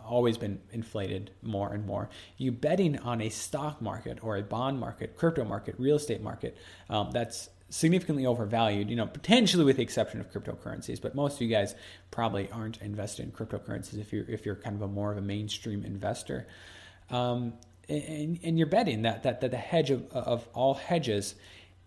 always 0.04 0.36
been 0.36 0.60
inflated 0.72 1.30
more 1.42 1.72
and 1.72 1.86
more. 1.86 2.10
You're 2.36 2.52
betting 2.52 2.98
on 2.98 3.20
a 3.20 3.28
stock 3.28 3.80
market 3.80 4.18
or 4.22 4.36
a 4.36 4.42
bond 4.42 4.80
market, 4.80 5.16
crypto 5.16 5.44
market, 5.44 5.76
real 5.78 5.96
estate 5.96 6.20
market 6.20 6.56
um, 6.90 7.10
that's 7.12 7.48
significantly 7.68 8.26
overvalued. 8.26 8.90
You 8.90 8.96
know, 8.96 9.06
potentially 9.06 9.64
with 9.64 9.76
the 9.76 9.82
exception 9.82 10.20
of 10.20 10.32
cryptocurrencies, 10.32 11.00
but 11.00 11.14
most 11.14 11.36
of 11.36 11.42
you 11.42 11.48
guys 11.48 11.76
probably 12.10 12.50
aren't 12.50 12.82
invested 12.82 13.26
in 13.26 13.32
cryptocurrencies 13.32 14.00
if 14.00 14.12
you're 14.12 14.28
if 14.28 14.44
you're 14.44 14.56
kind 14.56 14.74
of 14.74 14.82
a 14.82 14.88
more 14.88 15.12
of 15.12 15.18
a 15.18 15.22
mainstream 15.22 15.84
investor. 15.84 16.48
Um, 17.10 17.54
and, 17.92 18.40
and 18.42 18.58
you're 18.58 18.66
betting 18.66 19.02
that, 19.02 19.22
that, 19.24 19.40
that 19.40 19.50
the 19.50 19.56
hedge 19.56 19.90
of, 19.90 20.10
of 20.12 20.46
all 20.54 20.74
hedges 20.74 21.34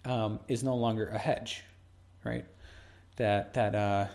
um, 0.06 0.40
is 0.48 0.64
no 0.64 0.76
longer 0.76 1.08
a 1.08 1.18
hedge, 1.18 1.64
right? 2.24 2.46
That, 3.18 3.54
that, 3.54 3.76
uh, 3.76 4.08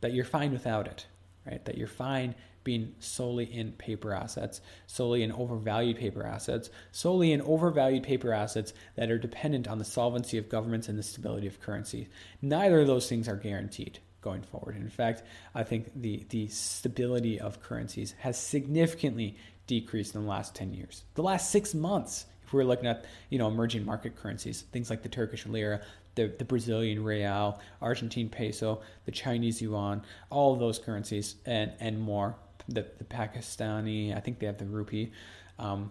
that 0.00 0.12
you're 0.12 0.24
fine 0.24 0.52
without 0.52 0.86
it, 0.86 1.06
right? 1.46 1.64
That 1.64 1.78
you're 1.78 1.86
fine 1.88 2.34
being 2.64 2.94
solely 2.98 3.44
in 3.44 3.72
paper 3.72 4.14
assets, 4.14 4.60
solely 4.86 5.22
in 5.22 5.30
overvalued 5.30 5.98
paper 5.98 6.24
assets, 6.24 6.70
solely 6.92 7.32
in 7.32 7.42
overvalued 7.42 8.02
paper 8.02 8.32
assets 8.32 8.72
that 8.96 9.10
are 9.10 9.18
dependent 9.18 9.68
on 9.68 9.78
the 9.78 9.84
solvency 9.84 10.38
of 10.38 10.48
governments 10.48 10.88
and 10.88 10.98
the 10.98 11.02
stability 11.02 11.46
of 11.46 11.60
currency. 11.60 12.08
Neither 12.40 12.80
of 12.80 12.86
those 12.86 13.08
things 13.08 13.28
are 13.28 13.36
guaranteed 13.36 13.98
going 14.22 14.42
forward. 14.42 14.76
In 14.76 14.88
fact, 14.88 15.22
I 15.54 15.62
think 15.62 15.90
the, 15.94 16.24
the 16.30 16.48
stability 16.48 17.38
of 17.38 17.62
currencies 17.62 18.14
has 18.20 18.38
significantly 18.38 19.36
decreased 19.66 20.14
in 20.14 20.22
the 20.22 20.28
last 20.28 20.54
10 20.54 20.74
years. 20.74 21.04
The 21.14 21.22
last 21.22 21.50
six 21.50 21.74
months, 21.74 22.26
if 22.44 22.52
we're 22.52 22.64
looking 22.64 22.86
at 22.86 23.04
you 23.30 23.38
know 23.38 23.48
emerging 23.48 23.84
market 23.84 24.16
currencies, 24.16 24.62
things 24.72 24.90
like 24.90 25.02
the 25.02 25.08
Turkish 25.08 25.46
lira, 25.46 25.80
the, 26.14 26.32
the 26.38 26.44
Brazilian 26.44 27.02
real, 27.02 27.60
Argentine 27.80 28.28
peso, 28.28 28.80
the 29.04 29.12
Chinese 29.12 29.60
yuan, 29.60 30.02
all 30.30 30.56
those 30.56 30.78
currencies 30.78 31.36
and, 31.46 31.72
and 31.80 32.00
more, 32.00 32.36
the, 32.68 32.86
the 32.98 33.04
Pakistani, 33.04 34.16
I 34.16 34.20
think 34.20 34.38
they 34.38 34.46
have 34.46 34.58
the 34.58 34.66
rupee. 34.66 35.12
Um, 35.58 35.90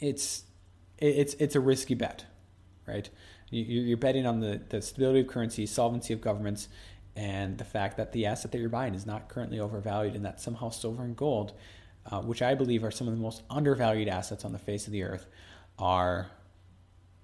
it's, 0.00 0.44
it's, 0.98 1.34
it's 1.34 1.54
a 1.54 1.60
risky 1.60 1.94
bet, 1.94 2.24
right? 2.86 3.08
You're 3.50 3.96
betting 3.96 4.26
on 4.26 4.40
the, 4.40 4.60
the 4.68 4.82
stability 4.82 5.20
of 5.20 5.26
currency, 5.26 5.64
solvency 5.64 6.12
of 6.12 6.20
governments, 6.20 6.68
and 7.16 7.56
the 7.56 7.64
fact 7.64 7.96
that 7.96 8.12
the 8.12 8.26
asset 8.26 8.52
that 8.52 8.58
you're 8.58 8.68
buying 8.68 8.94
is 8.94 9.06
not 9.06 9.28
currently 9.28 9.58
overvalued 9.58 10.14
and 10.14 10.24
that 10.24 10.40
somehow 10.40 10.68
silver 10.68 11.02
and 11.02 11.16
gold 11.16 11.52
uh, 12.10 12.20
which 12.20 12.42
I 12.42 12.54
believe 12.54 12.84
are 12.84 12.90
some 12.90 13.06
of 13.06 13.14
the 13.14 13.20
most 13.20 13.42
undervalued 13.50 14.08
assets 14.08 14.44
on 14.44 14.52
the 14.52 14.58
face 14.58 14.86
of 14.86 14.92
the 14.92 15.02
earth, 15.02 15.26
are 15.78 16.30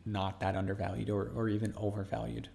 not 0.05 0.41
that 0.41 0.57
undervalued 0.57 1.11
or, 1.11 1.31
or 1.35 1.49
even 1.49 1.73
overvalued. 1.77 2.49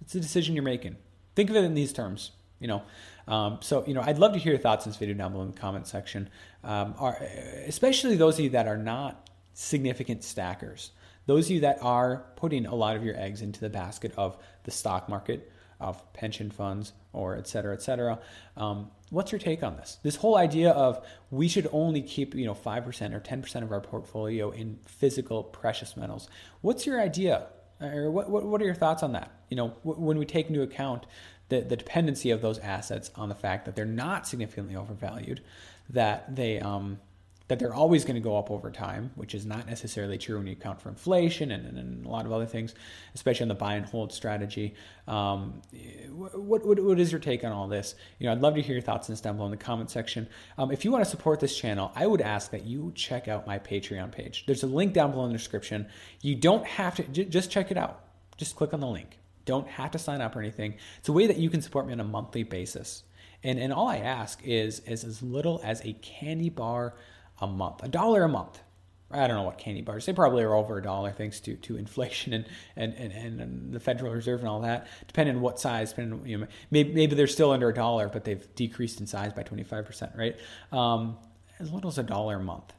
It's 0.00 0.14
a 0.14 0.20
decision 0.20 0.54
you're 0.54 0.64
making. 0.64 0.96
Think 1.34 1.50
of 1.50 1.56
it 1.56 1.64
in 1.64 1.74
these 1.74 1.92
terms. 1.92 2.32
You 2.58 2.68
know, 2.68 2.82
um, 3.26 3.58
so 3.62 3.84
you 3.86 3.94
know, 3.94 4.02
I'd 4.02 4.18
love 4.18 4.32
to 4.34 4.38
hear 4.38 4.52
your 4.52 4.60
thoughts 4.60 4.86
on 4.86 4.90
this 4.90 4.98
video 4.98 5.14
down 5.14 5.32
below 5.32 5.44
in 5.44 5.52
the 5.52 5.58
comment 5.58 5.86
section. 5.86 6.28
Um, 6.62 6.94
are, 6.98 7.16
especially 7.66 8.16
those 8.16 8.34
of 8.34 8.40
you 8.40 8.50
that 8.50 8.66
are 8.66 8.76
not 8.76 9.30
significant 9.54 10.24
stackers, 10.24 10.90
those 11.26 11.46
of 11.46 11.52
you 11.52 11.60
that 11.60 11.78
are 11.80 12.24
putting 12.36 12.66
a 12.66 12.74
lot 12.74 12.96
of 12.96 13.04
your 13.04 13.16
eggs 13.16 13.40
into 13.40 13.60
the 13.60 13.70
basket 13.70 14.12
of 14.16 14.36
the 14.64 14.70
stock 14.70 15.08
market, 15.08 15.50
of 15.80 16.12
pension 16.12 16.50
funds, 16.50 16.92
or 17.12 17.36
et 17.36 17.46
cetera, 17.46 17.74
et 17.74 17.82
cetera. 17.82 18.18
Um, 18.56 18.90
what's 19.10 19.32
your 19.32 19.38
take 19.38 19.62
on 19.62 19.76
this? 19.76 19.98
This 20.02 20.16
whole 20.16 20.36
idea 20.36 20.70
of 20.70 21.04
we 21.30 21.48
should 21.48 21.68
only 21.72 22.02
keep 22.02 22.34
you 22.34 22.46
know 22.46 22.54
five 22.54 22.84
percent 22.84 23.14
or 23.14 23.20
ten 23.20 23.42
percent 23.42 23.64
of 23.64 23.72
our 23.72 23.80
portfolio 23.80 24.50
in 24.50 24.78
physical 24.86 25.42
precious 25.42 25.96
metals. 25.96 26.28
What's 26.60 26.86
your 26.86 27.00
idea, 27.00 27.46
or 27.80 28.10
what, 28.10 28.30
what, 28.30 28.44
what 28.44 28.60
are 28.60 28.66
your 28.66 28.74
thoughts 28.74 29.02
on 29.02 29.12
that? 29.12 29.30
You 29.48 29.56
know, 29.56 29.68
when 29.82 30.18
we 30.18 30.26
take 30.26 30.48
into 30.48 30.62
account 30.62 31.06
the, 31.48 31.62
the 31.62 31.76
dependency 31.76 32.30
of 32.30 32.40
those 32.40 32.58
assets 32.58 33.10
on 33.16 33.28
the 33.28 33.34
fact 33.34 33.64
that 33.64 33.74
they're 33.74 33.84
not 33.84 34.28
significantly 34.28 34.76
overvalued, 34.76 35.40
that 35.88 36.36
they 36.36 36.60
um, 36.60 37.00
that 37.50 37.58
they're 37.58 37.74
always 37.74 38.04
going 38.04 38.14
to 38.14 38.20
go 38.20 38.38
up 38.38 38.48
over 38.48 38.70
time, 38.70 39.10
which 39.16 39.34
is 39.34 39.44
not 39.44 39.66
necessarily 39.66 40.16
true 40.16 40.38
when 40.38 40.46
you 40.46 40.52
account 40.52 40.80
for 40.80 40.88
inflation 40.88 41.50
and, 41.50 41.66
and, 41.66 41.78
and 41.78 42.06
a 42.06 42.08
lot 42.08 42.24
of 42.24 42.30
other 42.30 42.46
things, 42.46 42.76
especially 43.16 43.42
on 43.42 43.48
the 43.48 43.56
buy 43.56 43.74
and 43.74 43.84
hold 43.84 44.12
strategy. 44.12 44.72
Um, 45.08 45.60
what, 46.12 46.64
what, 46.64 46.78
what 46.78 47.00
is 47.00 47.10
your 47.10 47.20
take 47.20 47.42
on 47.42 47.50
all 47.50 47.66
this? 47.66 47.96
You 48.20 48.26
know, 48.26 48.32
I'd 48.32 48.40
love 48.40 48.54
to 48.54 48.62
hear 48.62 48.76
your 48.76 48.82
thoughts 48.82 49.08
on 49.08 49.14
this 49.14 49.20
below 49.20 49.46
in 49.46 49.50
the 49.50 49.56
comment 49.56 49.90
section. 49.90 50.28
Um, 50.58 50.70
if 50.70 50.84
you 50.84 50.92
want 50.92 51.02
to 51.04 51.10
support 51.10 51.40
this 51.40 51.58
channel, 51.58 51.90
I 51.96 52.06
would 52.06 52.20
ask 52.20 52.52
that 52.52 52.66
you 52.66 52.92
check 52.94 53.26
out 53.26 53.48
my 53.48 53.58
Patreon 53.58 54.12
page. 54.12 54.44
There's 54.46 54.62
a 54.62 54.68
link 54.68 54.92
down 54.92 55.10
below 55.10 55.24
in 55.24 55.32
the 55.32 55.36
description. 55.36 55.88
You 56.20 56.36
don't 56.36 56.64
have 56.64 56.94
to, 56.94 57.02
j- 57.02 57.24
just 57.24 57.50
check 57.50 57.72
it 57.72 57.76
out. 57.76 58.04
Just 58.36 58.54
click 58.54 58.72
on 58.72 58.78
the 58.78 58.86
link. 58.86 59.18
Don't 59.44 59.66
have 59.66 59.90
to 59.90 59.98
sign 59.98 60.20
up 60.20 60.36
or 60.36 60.38
anything. 60.38 60.76
It's 61.00 61.08
a 61.08 61.12
way 61.12 61.26
that 61.26 61.38
you 61.38 61.50
can 61.50 61.62
support 61.62 61.88
me 61.88 61.92
on 61.94 61.98
a 61.98 62.04
monthly 62.04 62.44
basis. 62.44 63.02
And, 63.42 63.58
and 63.58 63.72
all 63.72 63.88
I 63.88 63.96
ask 63.96 64.40
is, 64.44 64.80
is 64.80 65.02
as 65.02 65.20
little 65.20 65.60
as 65.64 65.84
a 65.84 65.94
candy 65.94 66.50
bar 66.50 66.94
a 67.40 67.46
month, 67.46 67.82
a 67.82 67.88
dollar 67.88 68.24
a 68.24 68.28
month. 68.28 68.60
I 69.12 69.26
don't 69.26 69.36
know 69.36 69.42
what 69.42 69.58
candy 69.58 69.82
bars. 69.82 70.06
They 70.06 70.12
probably 70.12 70.44
are 70.44 70.54
over 70.54 70.78
a 70.78 70.82
dollar 70.82 71.10
thanks 71.10 71.40
to, 71.40 71.56
to 71.56 71.76
inflation 71.76 72.32
and, 72.32 72.46
and, 72.76 72.94
and, 72.94 73.40
and 73.40 73.72
the 73.72 73.80
Federal 73.80 74.12
Reserve 74.12 74.40
and 74.40 74.48
all 74.48 74.60
that. 74.60 74.86
Depending 75.08 75.36
on 75.36 75.42
what 75.42 75.58
size, 75.58 75.90
depending 75.90 76.20
on, 76.20 76.26
you 76.26 76.38
know, 76.38 76.46
maybe, 76.70 76.92
maybe 76.92 77.16
they're 77.16 77.26
still 77.26 77.50
under 77.50 77.68
a 77.68 77.74
dollar, 77.74 78.08
but 78.08 78.24
they've 78.24 78.46
decreased 78.54 79.00
in 79.00 79.08
size 79.08 79.32
by 79.32 79.42
25%, 79.42 80.16
right? 80.16 80.36
Um, 80.70 81.16
as 81.58 81.72
little 81.72 81.90
as 81.90 81.98
a 81.98 82.04
dollar 82.04 82.36
a 82.36 82.42
month. 82.42 82.72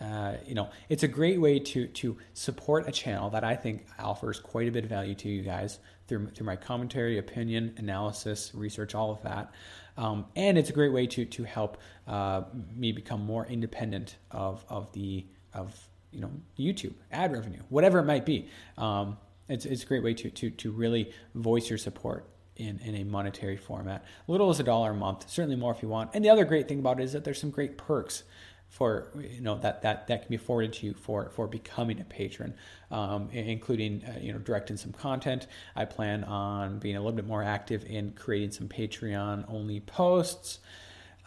Uh, 0.00 0.34
you 0.46 0.54
know, 0.54 0.68
it's 0.88 1.02
a 1.02 1.08
great 1.08 1.40
way 1.40 1.58
to 1.58 1.86
to 1.86 2.18
support 2.34 2.86
a 2.86 2.92
channel 2.92 3.30
that 3.30 3.44
I 3.44 3.56
think 3.56 3.86
offers 3.98 4.38
quite 4.38 4.68
a 4.68 4.72
bit 4.72 4.84
of 4.84 4.90
value 4.90 5.14
to 5.14 5.28
you 5.28 5.42
guys 5.42 5.78
through 6.06 6.28
through 6.30 6.46
my 6.46 6.56
commentary, 6.56 7.18
opinion, 7.18 7.74
analysis, 7.78 8.52
research, 8.54 8.94
all 8.94 9.10
of 9.10 9.22
that. 9.22 9.50
Um, 9.96 10.26
and 10.36 10.58
it's 10.58 10.68
a 10.68 10.74
great 10.74 10.92
way 10.92 11.06
to 11.06 11.24
to 11.24 11.44
help 11.44 11.78
uh, 12.06 12.42
me 12.74 12.92
become 12.92 13.24
more 13.24 13.46
independent 13.46 14.16
of 14.30 14.64
of 14.68 14.92
the 14.92 15.24
of 15.54 15.88
you 16.12 16.20
know 16.20 16.30
YouTube 16.58 16.94
ad 17.10 17.32
revenue, 17.32 17.62
whatever 17.70 17.98
it 17.98 18.04
might 18.04 18.26
be. 18.26 18.48
Um, 18.76 19.16
it's 19.48 19.64
it's 19.64 19.82
a 19.82 19.86
great 19.86 20.02
way 20.02 20.12
to 20.14 20.30
to 20.30 20.50
to 20.50 20.70
really 20.72 21.12
voice 21.34 21.70
your 21.70 21.78
support 21.78 22.28
in, 22.56 22.78
in 22.80 22.96
a 22.96 23.04
monetary 23.04 23.56
format. 23.56 24.04
Little 24.26 24.50
as 24.50 24.60
a 24.60 24.62
dollar 24.62 24.90
a 24.90 24.94
month, 24.94 25.30
certainly 25.30 25.56
more 25.56 25.72
if 25.72 25.82
you 25.82 25.88
want. 25.88 26.10
And 26.14 26.24
the 26.24 26.30
other 26.30 26.44
great 26.44 26.68
thing 26.68 26.78
about 26.78 27.00
it 27.00 27.04
is 27.04 27.12
that 27.12 27.24
there's 27.24 27.40
some 27.40 27.50
great 27.50 27.78
perks 27.78 28.24
for 28.68 29.08
you 29.18 29.40
know 29.40 29.56
that 29.58 29.82
that 29.82 30.06
that 30.08 30.22
can 30.22 30.28
be 30.28 30.36
afforded 30.36 30.72
to 30.74 30.86
you 30.86 30.94
for 30.94 31.30
for 31.30 31.46
becoming 31.46 32.00
a 32.00 32.04
patron, 32.04 32.54
um, 32.90 33.28
including 33.32 34.04
uh, 34.04 34.18
you 34.20 34.32
know 34.32 34.38
directing 34.38 34.76
some 34.76 34.92
content. 34.92 35.46
I 35.74 35.84
plan 35.84 36.24
on 36.24 36.78
being 36.78 36.96
a 36.96 37.00
little 37.00 37.16
bit 37.16 37.26
more 37.26 37.42
active 37.42 37.84
in 37.84 38.12
creating 38.12 38.52
some 38.52 38.68
Patreon 38.68 39.44
only 39.48 39.80
posts. 39.80 40.60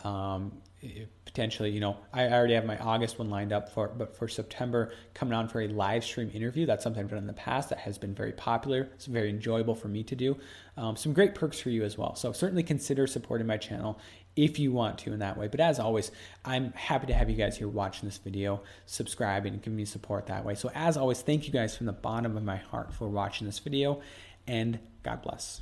Um, 0.04 0.62
potentially, 1.26 1.70
you 1.70 1.80
know, 1.80 1.98
I 2.14 2.28
already 2.30 2.54
have 2.54 2.66
my 2.66 2.78
August 2.78 3.20
one 3.20 3.30
lined 3.30 3.52
up 3.52 3.70
for, 3.70 3.90
but 3.90 4.16
for 4.16 4.28
September, 4.28 4.94
coming 5.14 5.34
on 5.34 5.50
for 5.50 5.62
a 5.62 5.68
live 5.68 6.04
stream 6.04 6.32
interview. 6.34 6.66
That's 6.66 6.84
something 6.84 7.04
I've 7.04 7.10
done 7.10 7.20
in 7.20 7.28
the 7.28 7.34
past 7.34 7.70
that 7.70 7.80
has 7.80 7.98
been 7.98 8.16
very 8.16 8.32
popular. 8.32 8.90
It's 8.94 9.06
very 9.06 9.30
enjoyable 9.30 9.76
for 9.76 9.90
me 9.90 10.04
to 10.04 10.16
do. 10.16 10.38
Um, 10.78 10.96
some 10.96 11.12
great 11.12 11.36
perks 11.36 11.60
for 11.60 11.70
you 11.70 11.84
as 11.84 11.98
well. 11.98 12.16
So 12.16 12.32
certainly 12.32 12.64
consider 12.64 13.08
supporting 13.08 13.46
my 13.46 13.58
channel 13.58 14.00
if 14.36 14.60
you 14.60 14.72
want 14.72 14.98
to 15.00 15.14
in 15.14 15.20
that 15.20 15.38
way. 15.38 15.48
But 15.48 15.60
as 15.60 15.80
always, 15.80 16.12
I'm 16.46 16.72
happy 16.74 17.08
to 17.08 17.14
have 17.14 17.30
you 17.30 17.36
guys 17.36 17.58
here 17.58 17.68
watching 17.68 18.08
this 18.08 18.18
video, 18.18 18.62
subscribing, 18.86 19.54
and 19.54 19.62
giving 19.62 19.78
me 19.78 19.86
support 19.86 20.28
that 20.28 20.46
way. 20.46 20.56
So 20.56 20.72
as 20.74 20.98
always, 20.98 21.22
thank 21.22 21.46
you 21.46 21.54
guys 21.54 21.76
from 21.76 21.88
the 21.88 21.94
bottom 21.94 22.38
of 22.38 22.44
my 22.44 22.58
heart 22.58 22.94
for 22.94 23.08
watching 23.08 23.48
this 23.48 23.60
video, 23.60 24.02
and 24.48 24.80
God 25.04 25.22
bless. 25.22 25.62